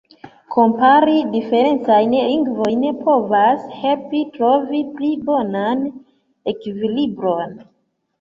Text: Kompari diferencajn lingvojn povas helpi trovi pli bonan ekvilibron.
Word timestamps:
Kompari 0.53 1.17
diferencajn 1.33 2.15
lingvojn 2.29 2.85
povas 3.01 3.67
helpi 3.81 4.21
trovi 4.37 4.81
pli 4.95 5.11
bonan 5.29 5.85
ekvilibron. 6.53 7.55